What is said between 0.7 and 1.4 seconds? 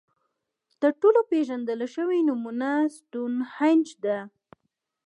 تر ټولو